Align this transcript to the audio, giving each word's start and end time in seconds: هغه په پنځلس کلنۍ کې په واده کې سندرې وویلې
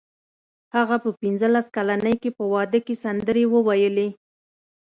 هغه 0.75 0.95
په 1.03 1.09
پنځلس 1.21 1.65
کلنۍ 1.75 2.15
کې 2.21 2.29
په 2.37 2.43
واده 2.53 2.79
کې 2.85 2.95
سندرې 3.03 3.43
وویلې 3.53 4.07